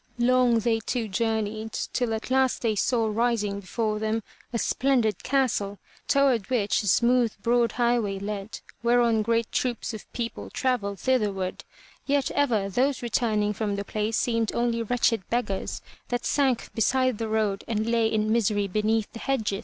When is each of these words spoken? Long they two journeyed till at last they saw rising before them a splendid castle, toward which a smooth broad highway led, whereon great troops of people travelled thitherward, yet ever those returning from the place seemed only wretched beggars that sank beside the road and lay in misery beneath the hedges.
Long 0.17 0.57
they 0.57 0.79
two 0.79 1.07
journeyed 1.07 1.73
till 1.73 2.15
at 2.15 2.31
last 2.31 2.63
they 2.63 2.75
saw 2.75 3.07
rising 3.07 3.59
before 3.59 3.99
them 3.99 4.23
a 4.51 4.57
splendid 4.57 5.21
castle, 5.21 5.77
toward 6.07 6.49
which 6.49 6.81
a 6.81 6.87
smooth 6.87 7.33
broad 7.43 7.73
highway 7.73 8.17
led, 8.17 8.61
whereon 8.81 9.21
great 9.21 9.51
troops 9.51 9.93
of 9.93 10.11
people 10.11 10.49
travelled 10.49 10.97
thitherward, 10.99 11.63
yet 12.07 12.31
ever 12.31 12.67
those 12.67 13.03
returning 13.03 13.53
from 13.53 13.75
the 13.75 13.85
place 13.85 14.17
seemed 14.17 14.51
only 14.55 14.81
wretched 14.81 15.21
beggars 15.29 15.83
that 16.07 16.25
sank 16.25 16.73
beside 16.73 17.19
the 17.19 17.29
road 17.29 17.63
and 17.67 17.85
lay 17.85 18.07
in 18.07 18.31
misery 18.31 18.67
beneath 18.67 19.13
the 19.13 19.19
hedges. 19.19 19.59